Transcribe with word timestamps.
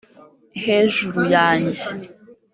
hejuru 0.63 1.21
yanjye. 1.35 1.87